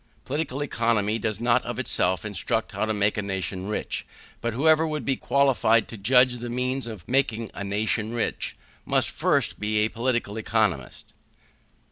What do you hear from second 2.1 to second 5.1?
instruct how to make a nation rich; but whoever would